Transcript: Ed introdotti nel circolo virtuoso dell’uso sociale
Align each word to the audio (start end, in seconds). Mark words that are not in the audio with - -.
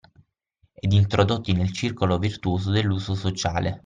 Ed 0.73 0.93
introdotti 0.93 1.53
nel 1.53 1.71
circolo 1.71 2.17
virtuoso 2.17 2.71
dell’uso 2.71 3.13
sociale 3.13 3.79